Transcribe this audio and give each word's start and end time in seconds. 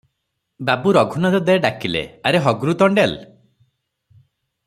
ବାବୁ 0.69 0.93
ରଘୁନାଥ 0.97 1.41
ଦେ 1.49 1.57
ଡାକିଲେ- 1.65 2.03
"ଆରେ 2.29 2.41
ହଗ୍ରୁ 2.47 2.75
ତଣ୍ଡେଲ! 2.83 3.21